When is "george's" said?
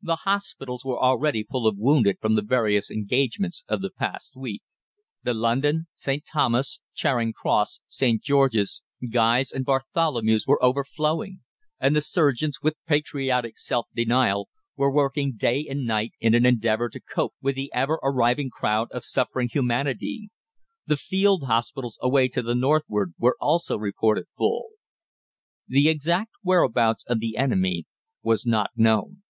8.22-8.80